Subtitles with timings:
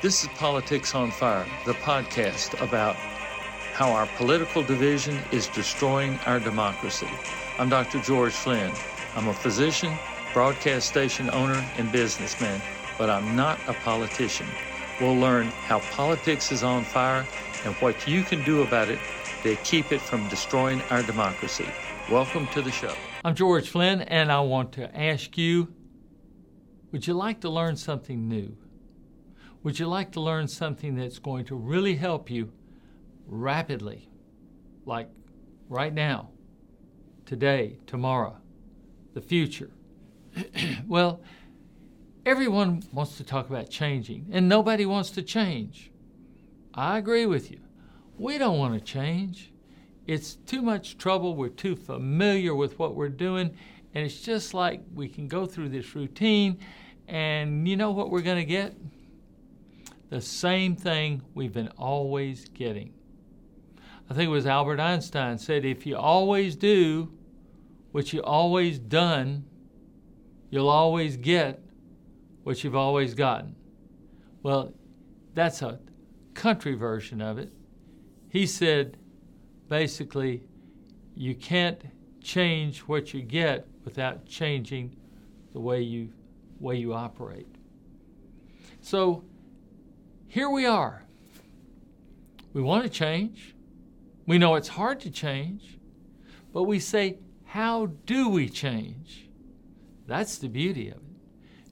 [0.00, 6.38] This is Politics on Fire, the podcast about how our political division is destroying our
[6.38, 7.08] democracy.
[7.58, 7.98] I'm Dr.
[8.02, 8.72] George Flinn.
[9.16, 9.92] I'm a physician,
[10.32, 12.62] broadcast station owner, and businessman,
[12.96, 14.46] but I'm not a politician.
[15.00, 17.26] We'll learn how politics is on fire
[17.64, 19.00] and what you can do about it
[19.42, 21.66] to keep it from destroying our democracy.
[22.08, 22.94] Welcome to the show.
[23.24, 25.74] I'm George Flinn, and I want to ask you
[26.92, 28.56] would you like to learn something new?
[29.62, 32.52] Would you like to learn something that's going to really help you
[33.26, 34.08] rapidly,
[34.84, 35.08] like
[35.68, 36.30] right now,
[37.26, 38.36] today, tomorrow,
[39.14, 39.70] the future?
[40.86, 41.20] well,
[42.24, 45.90] everyone wants to talk about changing, and nobody wants to change.
[46.72, 47.58] I agree with you.
[48.16, 49.52] We don't want to change.
[50.06, 51.34] It's too much trouble.
[51.34, 53.56] We're too familiar with what we're doing,
[53.92, 56.58] and it's just like we can go through this routine,
[57.08, 58.74] and you know what we're going to get?
[60.10, 62.92] The same thing we've been always getting.
[64.10, 67.12] I think it was Albert Einstein said, if you always do
[67.92, 69.44] what you always done,
[70.50, 71.60] you'll always get
[72.42, 73.54] what you've always gotten.
[74.42, 74.72] Well,
[75.34, 75.78] that's a
[76.32, 77.52] country version of it.
[78.30, 78.96] He said,
[79.68, 80.42] basically,
[81.14, 81.82] you can't
[82.22, 84.96] change what you get without changing
[85.52, 86.12] the way you
[86.60, 87.46] way you operate.
[88.80, 89.24] So
[90.28, 91.04] here we are.
[92.52, 93.54] We want to change.
[94.26, 95.78] We know it's hard to change,
[96.52, 99.28] but we say, how do we change?
[100.06, 101.02] That's the beauty of it.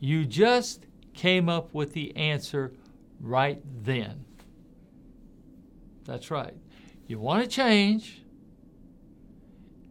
[0.00, 2.74] You just came up with the answer
[3.20, 4.24] right then.
[6.04, 6.54] That's right.
[7.06, 8.22] You want to change,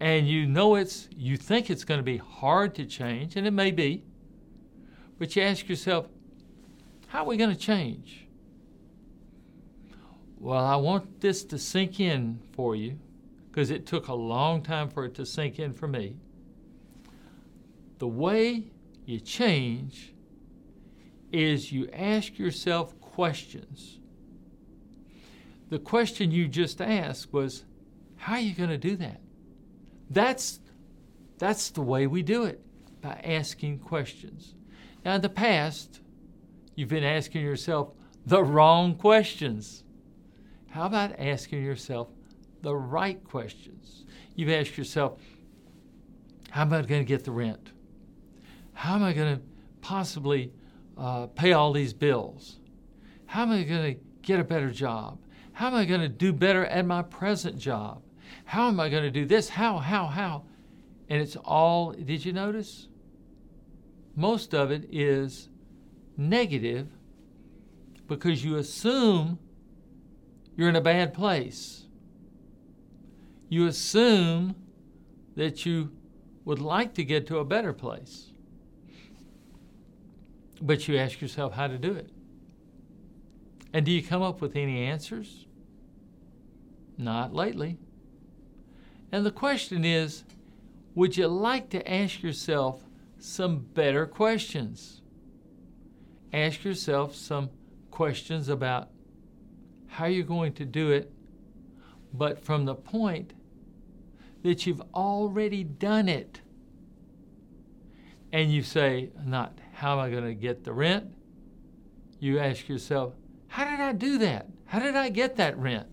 [0.00, 3.52] and you know it's, you think it's going to be hard to change, and it
[3.52, 4.04] may be,
[5.18, 6.06] but you ask yourself,
[7.08, 8.25] how are we going to change?
[10.38, 12.98] Well, I want this to sink in for you
[13.50, 16.16] because it took a long time for it to sink in for me.
[17.98, 18.64] The way
[19.06, 20.12] you change
[21.32, 23.98] is you ask yourself questions.
[25.70, 27.64] The question you just asked was,
[28.16, 29.20] How are you going to do that?
[30.10, 30.60] That's,
[31.38, 32.60] that's the way we do it
[33.00, 34.54] by asking questions.
[35.04, 36.00] Now, in the past,
[36.74, 37.92] you've been asking yourself
[38.26, 39.84] the wrong questions.
[40.76, 42.08] How about asking yourself
[42.60, 44.04] the right questions?
[44.34, 45.18] You've asked yourself,
[46.50, 47.72] how am I going to get the rent?
[48.74, 49.42] How am I going to
[49.80, 50.52] possibly
[50.98, 52.58] uh, pay all these bills?
[53.24, 55.18] How am I going to get a better job?
[55.52, 58.02] How am I going to do better at my present job?
[58.44, 59.48] How am I going to do this?
[59.48, 60.44] How, how, how?
[61.08, 62.88] And it's all, did you notice?
[64.14, 65.48] Most of it is
[66.18, 66.90] negative
[68.06, 69.38] because you assume
[70.56, 71.84] you're in a bad place.
[73.48, 74.56] You assume
[75.36, 75.92] that you
[76.44, 78.32] would like to get to a better place.
[80.60, 82.10] But you ask yourself how to do it.
[83.72, 85.46] And do you come up with any answers?
[86.96, 87.78] Not lately.
[89.12, 90.24] And the question is
[90.94, 92.82] would you like to ask yourself
[93.18, 95.02] some better questions?
[96.32, 97.50] Ask yourself some
[97.90, 98.88] questions about
[99.86, 101.12] how you're going to do it,
[102.12, 103.32] but from the point
[104.42, 106.40] that you've already done it.
[108.32, 111.12] And you say, not how am I going to get the rent?
[112.18, 113.14] You ask yourself,
[113.48, 114.46] how did I do that?
[114.66, 115.88] How did I get that rent?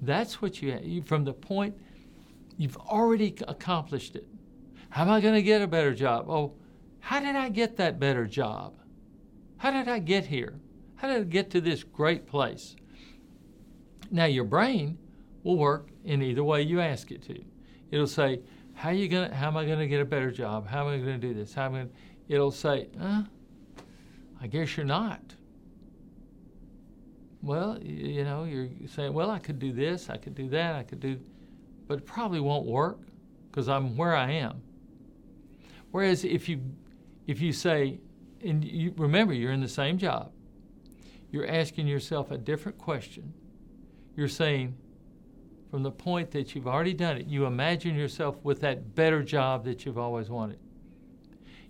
[0.00, 1.76] That's what you, you from the point
[2.56, 4.26] you've already accomplished it.
[4.90, 6.28] How am I going to get a better job?
[6.28, 6.54] Oh,
[7.00, 8.74] how did I get that better job?
[9.58, 10.60] How did I get here?
[11.04, 12.76] How did get to this great place?
[14.10, 14.96] Now, your brain
[15.42, 17.44] will work in either way you ask it to.
[17.90, 18.40] It'll say,
[18.72, 20.66] how you gonna how am I gonna get a better job?
[20.66, 21.52] How am I gonna do this?
[21.52, 21.90] How am I gonna
[22.26, 23.24] it'll say, uh,
[24.40, 25.20] I guess you're not.
[27.42, 30.84] Well, you know, you're saying, well, I could do this, I could do that, I
[30.84, 31.20] could do,
[31.86, 33.00] but it probably won't work
[33.50, 34.62] because I'm where I am.
[35.90, 36.62] Whereas if you
[37.26, 38.00] if you say,
[38.42, 40.30] and you remember you're in the same job,
[41.34, 43.34] you're asking yourself a different question.
[44.14, 44.76] You're saying,
[45.68, 49.64] from the point that you've already done it, you imagine yourself with that better job
[49.64, 50.60] that you've always wanted.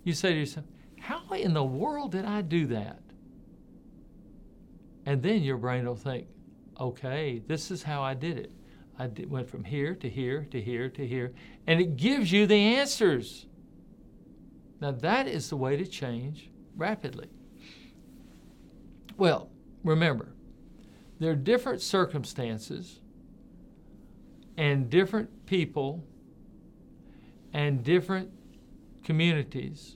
[0.03, 0.67] You say to yourself,
[0.99, 2.99] How in the world did I do that?
[5.07, 6.27] And then your brain will think,
[6.79, 8.51] Okay, this is how I did it.
[8.99, 11.33] I did, went from here to here to here to here,
[11.65, 13.47] and it gives you the answers.
[14.79, 17.29] Now, that is the way to change rapidly.
[19.17, 19.49] Well,
[19.85, 20.33] remember,
[21.19, 22.99] there are different circumstances
[24.57, 26.03] and different people
[27.53, 28.31] and different
[29.03, 29.95] communities.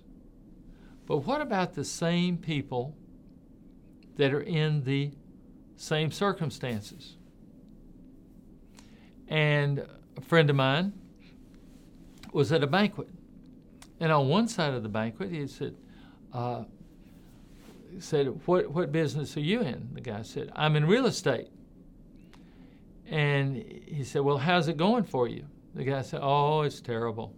[1.06, 2.96] But what about the same people
[4.16, 5.12] that are in the
[5.76, 7.18] same circumstances?
[9.28, 10.94] And a friend of mine
[12.32, 13.10] was at a banquet.
[14.00, 15.76] And on one side of the banquet, he said,
[16.32, 16.64] uh,
[18.00, 19.90] said, what, what business are you in?
[19.94, 21.50] The guy said, I'm in real estate.
[23.10, 25.46] And he said, Well, how's it going for you?
[25.74, 27.36] The guy said, Oh, it's terrible.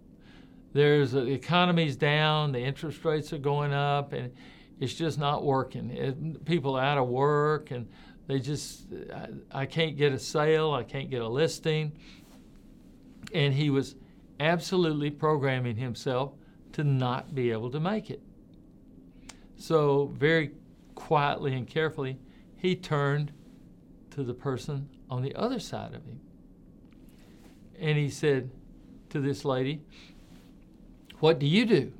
[0.73, 4.31] There's the economy's down, the interest rates are going up, and
[4.79, 5.89] it's just not working.
[5.91, 7.87] It, people are out of work, and
[8.27, 11.93] they just, I, I can't get a sale, I can't get a listing.
[13.33, 13.95] And he was
[14.39, 16.33] absolutely programming himself
[16.73, 18.21] to not be able to make it.
[19.61, 20.53] So, very
[20.95, 22.17] quietly and carefully,
[22.57, 23.31] he turned
[24.09, 26.19] to the person on the other side of him.
[27.79, 28.49] And he said
[29.09, 29.83] to this lady,
[31.19, 31.93] What do you do?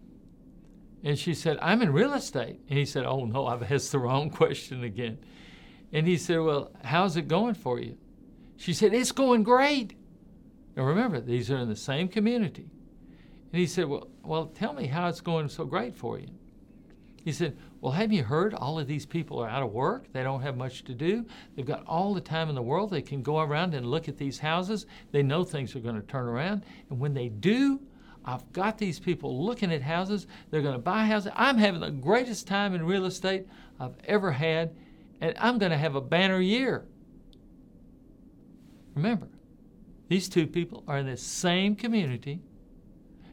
[1.03, 2.59] And she said, I'm in real estate.
[2.67, 5.19] And he said, Oh, no, I've asked the wrong question again.
[5.93, 7.95] And he said, Well, how's it going for you?
[8.57, 9.93] She said, It's going great.
[10.75, 12.71] Now remember, these are in the same community.
[13.53, 16.29] And he said, Well, well tell me how it's going so great for you.
[17.23, 20.11] He said, Well, have you heard all of these people are out of work?
[20.11, 21.25] They don't have much to do.
[21.55, 22.89] They've got all the time in the world.
[22.89, 24.87] They can go around and look at these houses.
[25.11, 26.63] They know things are going to turn around.
[26.89, 27.79] And when they do,
[28.25, 30.27] I've got these people looking at houses.
[30.49, 31.31] They're going to buy houses.
[31.35, 33.47] I'm having the greatest time in real estate
[33.79, 34.75] I've ever had,
[35.21, 36.85] and I'm going to have a banner year.
[38.95, 39.27] Remember,
[40.07, 42.41] these two people are in the same community,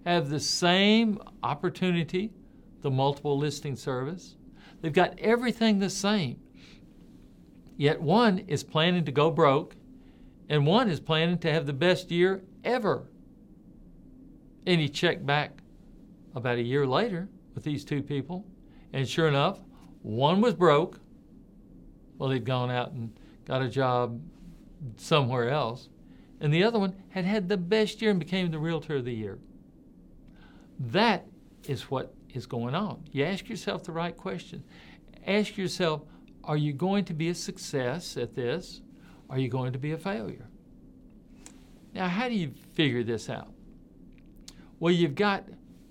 [0.06, 2.32] have the same opportunity
[2.82, 4.36] the multiple listing service.
[4.80, 6.40] They've got everything the same.
[7.76, 9.76] Yet one is planning to go broke,
[10.48, 13.08] and one is planning to have the best year ever.
[14.66, 15.58] And he checked back
[16.34, 18.44] about a year later with these two people,
[18.92, 19.60] and sure enough,
[20.02, 21.00] one was broke.
[22.18, 23.12] Well, he'd gone out and
[23.44, 24.20] got a job
[24.96, 25.88] somewhere else.
[26.40, 29.14] And the other one had had the best year and became the realtor of the
[29.14, 29.38] year.
[30.78, 31.26] That
[31.66, 33.04] is what is going on.
[33.12, 34.64] You ask yourself the right question.
[35.26, 36.02] Ask yourself,
[36.44, 38.80] are you going to be a success at this?
[39.28, 40.48] Are you going to be a failure?
[41.94, 43.52] Now, how do you figure this out?
[44.80, 45.44] Well, you've got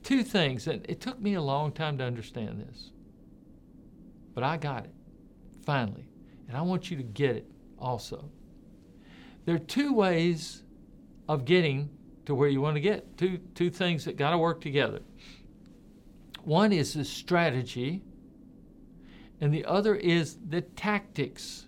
[0.03, 2.91] two things, and it took me a long time to understand this.
[4.33, 4.93] But I got it,
[5.65, 6.07] finally.
[6.47, 7.45] And I want you to get it
[7.77, 8.29] also.
[9.45, 10.63] There are two ways
[11.27, 11.89] of getting
[12.25, 14.99] to where you want to get, two, two things that got to work together.
[16.47, 18.03] One is the strategy,
[19.41, 21.67] and the other is the tactics.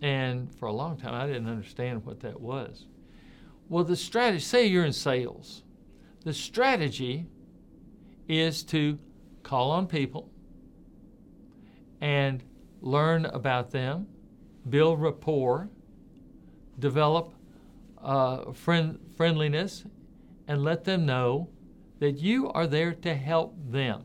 [0.00, 2.86] And for a long time, I didn't understand what that was.
[3.68, 5.64] Well, the strategy, say you're in sales,
[6.22, 7.26] the strategy
[8.28, 9.00] is to
[9.42, 10.30] call on people
[12.00, 12.40] and
[12.80, 14.06] learn about them,
[14.68, 15.70] build rapport,
[16.78, 17.34] develop
[18.00, 19.84] uh, friend, friendliness,
[20.46, 21.48] and let them know
[21.98, 24.04] that you are there to help them.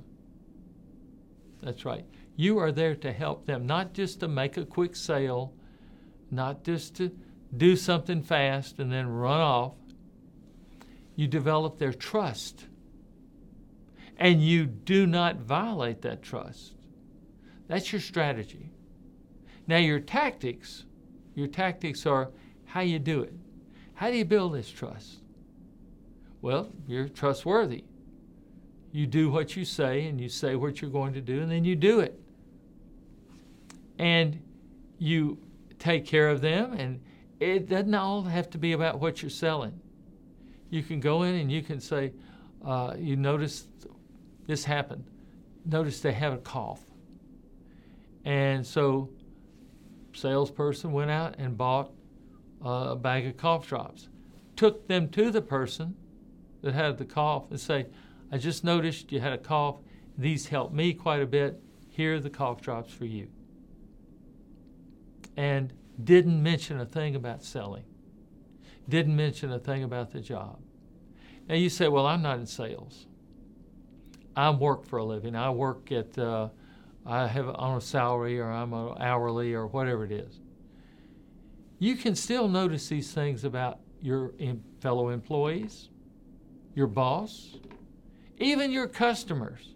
[1.61, 2.05] That's right.
[2.35, 5.53] You are there to help them, not just to make a quick sale,
[6.31, 7.11] not just to
[7.55, 9.73] do something fast and then run off.
[11.15, 12.67] You develop their trust.
[14.17, 16.75] And you do not violate that trust.
[17.67, 18.71] That's your strategy.
[19.67, 20.85] Now, your tactics,
[21.35, 22.31] your tactics are
[22.65, 23.33] how you do it.
[23.93, 25.19] How do you build this trust?
[26.41, 27.83] Well, you're trustworthy.
[28.91, 31.63] You do what you say, and you say what you're going to do, and then
[31.63, 32.19] you do it.
[33.97, 34.41] And
[34.97, 35.37] you
[35.77, 37.01] take care of them, and
[37.39, 39.79] it doesn't all have to be about what you're selling.
[40.69, 42.13] You can go in and you can say,
[42.65, 43.67] uh, You notice
[44.47, 45.05] this happened.
[45.65, 46.81] Notice they have a cough.
[48.25, 49.09] And so,
[50.13, 51.91] salesperson went out and bought
[52.61, 54.09] a bag of cough drops,
[54.55, 55.95] took them to the person
[56.61, 57.87] that had the cough and say,
[58.31, 59.77] I just noticed you had a cough.
[60.17, 61.61] These helped me quite a bit.
[61.89, 63.27] Here are the cough drops for you.
[65.35, 65.73] And
[66.03, 67.83] didn't mention a thing about selling,
[68.87, 70.59] didn't mention a thing about the job.
[71.47, 73.07] Now you say, well, I'm not in sales.
[74.35, 75.35] I work for a living.
[75.35, 76.49] I work at, uh,
[77.05, 80.39] I have on a salary or I'm hourly or whatever it is.
[81.79, 84.31] You can still notice these things about your
[84.79, 85.89] fellow employees,
[86.73, 87.57] your boss,
[88.37, 89.73] even your customers.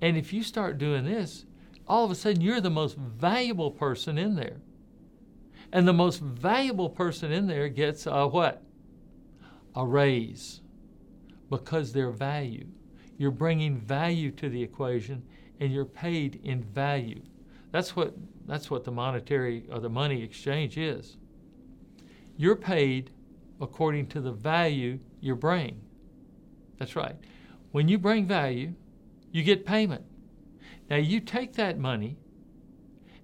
[0.00, 1.44] And if you start doing this,
[1.86, 4.60] all of a sudden you're the most valuable person in there.
[5.72, 8.62] And the most valuable person in there gets a what?
[9.74, 10.60] A raise
[11.50, 12.66] because they're value.
[13.16, 15.22] You're bringing value to the equation
[15.60, 17.22] and you're paid in value.
[17.72, 18.14] That's what,
[18.46, 21.16] that's what the monetary or the money exchange is.
[22.36, 23.10] You're paid
[23.60, 25.80] according to the value you bring.
[26.78, 27.16] That's right.
[27.72, 28.74] When you bring value,
[29.32, 30.04] you get payment.
[30.88, 32.16] Now you take that money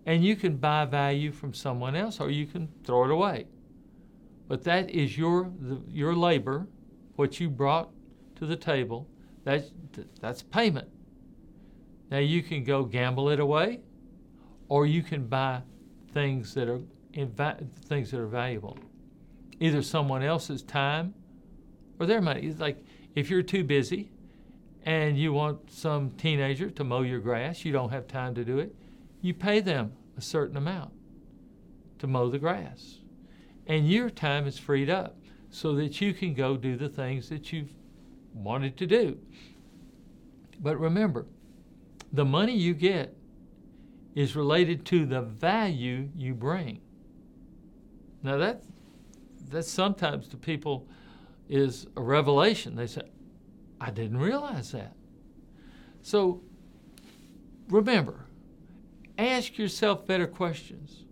[0.06, 3.46] and you can buy value from someone else or you can throw it away.
[4.48, 6.66] But that is your the, your labor,
[7.16, 7.90] what you brought
[8.36, 9.08] to the table.
[9.44, 9.70] That's
[10.20, 10.88] that's payment.
[12.10, 13.80] Now you can go gamble it away,
[14.68, 15.62] or you can buy
[16.12, 16.80] things that are
[17.14, 18.78] things that are valuable,
[19.60, 21.14] either someone else's time
[21.98, 22.42] or their money.
[22.42, 22.84] It's like
[23.14, 24.10] if you're too busy
[24.84, 28.58] and you want some teenager to mow your grass, you don't have time to do
[28.58, 28.74] it,
[29.20, 30.92] you pay them a certain amount
[31.98, 32.98] to mow the grass.
[33.66, 35.16] And your time is freed up
[35.50, 37.72] so that you can go do the things that you've
[38.34, 39.18] wanted to do.
[40.60, 41.26] But remember,
[42.12, 43.16] the money you get
[44.14, 46.80] is related to the value you bring.
[48.22, 48.62] Now that
[49.50, 50.88] that sometimes to people
[51.48, 52.76] is a revelation.
[52.76, 53.02] They say,
[53.80, 54.94] I didn't realize that.
[56.02, 56.42] So
[57.68, 58.26] remember,
[59.18, 61.04] ask yourself better questions.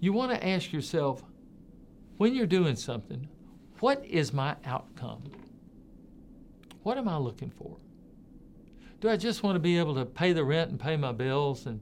[0.00, 1.22] You want to ask yourself,
[2.16, 3.28] when you're doing something,
[3.80, 5.22] what is my outcome?
[6.82, 7.76] What am I looking for?
[9.00, 11.66] Do I just want to be able to pay the rent and pay my bills
[11.66, 11.80] and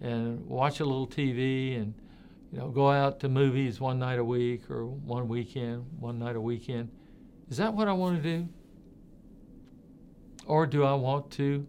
[0.00, 1.94] and watch a little TV and
[2.52, 6.36] you know go out to movies one night a week or one weekend, one night
[6.36, 6.90] a weekend?
[7.50, 8.48] Is that what I want to do?
[10.46, 11.66] Or do I want to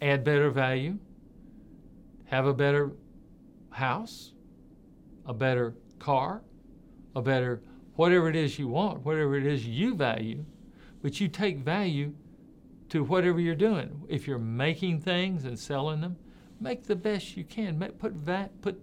[0.00, 0.98] add better value,
[2.26, 2.92] have a better
[3.70, 4.32] house,
[5.26, 6.42] a better car,
[7.14, 7.60] a better
[7.96, 10.44] whatever it is you want, whatever it is you value,
[11.02, 12.14] but you take value
[12.88, 14.02] to whatever you're doing.
[14.08, 16.16] If you're making things and selling them,
[16.60, 17.78] make the best you can.
[17.78, 18.80] Make, put va- put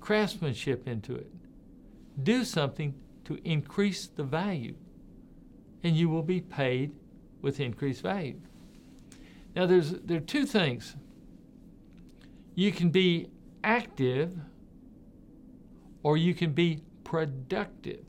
[0.00, 1.30] craftsmanship into it.
[2.22, 4.74] Do something to increase the value,
[5.82, 6.92] and you will be paid
[7.40, 8.40] with increased value.
[9.54, 10.96] Now, there's there are two things.
[12.54, 13.28] You can be
[13.62, 14.36] active,
[16.02, 18.04] or you can be productive.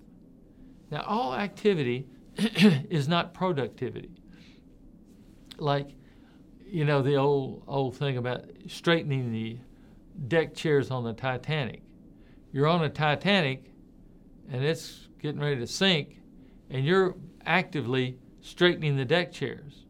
[0.90, 2.08] Now, all activity
[2.38, 4.12] is not productivity.
[5.58, 5.90] Like,
[6.66, 9.58] you know, the old old thing about straightening the
[10.28, 11.82] deck chairs on the Titanic.
[12.52, 13.72] You're on a Titanic,
[14.52, 16.18] and it's getting ready to sink,
[16.70, 19.86] and you're actively straightening the deck chairs.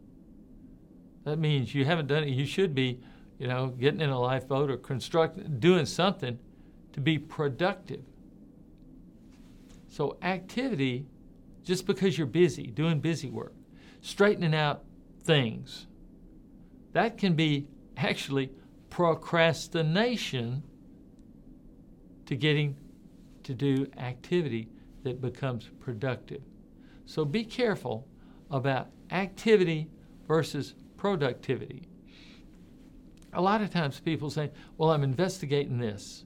[1.24, 2.30] That means you haven't done it.
[2.30, 3.00] You should be,
[3.38, 6.40] you know, getting in a lifeboat or constructing, doing something
[6.94, 8.04] to be productive.
[9.88, 11.06] So activity,
[11.64, 13.54] just because you're busy, doing busy work,
[14.02, 14.84] straightening out
[15.24, 15.88] things,
[16.94, 18.52] that can be actually
[18.92, 20.62] procrastination
[22.28, 22.78] to getting
[23.44, 24.70] to do activity
[25.04, 26.44] that becomes productive.
[27.06, 28.08] So be careful
[28.52, 29.90] about activity
[30.28, 31.88] versus productivity.
[33.34, 36.26] A lot of times people say, Well, I'm investigating this.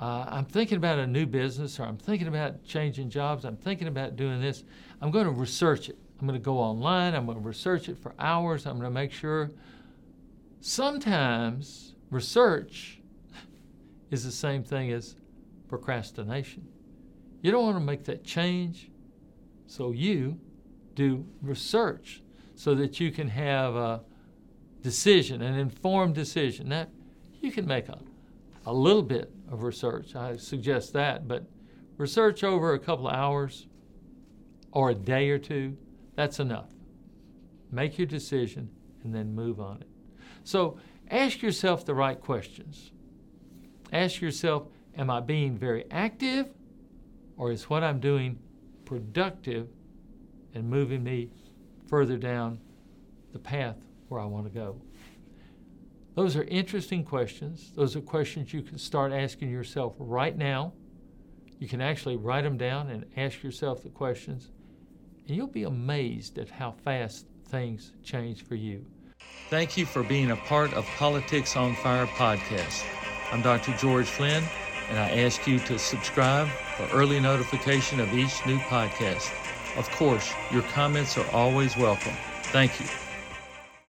[0.00, 3.44] Uh, I'm thinking about a new business or I'm thinking about changing jobs.
[3.44, 4.64] I'm thinking about doing this.
[5.00, 5.98] I'm going to research it.
[6.20, 7.14] I'm going to go online.
[7.14, 8.66] I'm going to research it for hours.
[8.66, 9.50] I'm going to make sure.
[10.60, 13.00] Sometimes research
[14.10, 15.16] is the same thing as
[15.68, 16.66] procrastination.
[17.42, 18.90] You don't want to make that change,
[19.66, 20.38] so you
[20.94, 22.22] do research
[22.54, 24.02] so that you can have a
[24.82, 26.68] decision, an informed decision.
[26.68, 26.90] That
[27.40, 27.98] you can make a,
[28.66, 30.14] a little bit of research.
[30.14, 31.46] I suggest that, but
[31.96, 33.66] research over a couple of hours
[34.72, 35.76] or a day or two,
[36.16, 36.68] that's enough.
[37.72, 38.68] Make your decision
[39.04, 39.88] and then move on it.
[40.44, 40.78] So
[41.10, 42.92] ask yourself the right questions.
[43.92, 46.48] Ask yourself, am I being very active
[47.36, 48.38] or is what I'm doing
[48.84, 49.68] productive
[50.54, 51.30] and moving me
[51.86, 52.60] further down
[53.32, 53.76] the path
[54.08, 54.80] where I want to go?
[56.14, 57.72] Those are interesting questions.
[57.74, 60.72] Those are questions you can start asking yourself right now.
[61.58, 64.50] You can actually write them down and ask yourself the questions,
[65.26, 68.84] and you'll be amazed at how fast things change for you.
[69.48, 72.84] Thank you for being a part of Politics on Fire podcast.
[73.32, 73.72] I'm Dr.
[73.72, 74.44] George Flinn,
[74.88, 79.32] and I ask you to subscribe for early notification of each new podcast.
[79.76, 82.14] Of course, your comments are always welcome.
[82.44, 83.09] Thank you.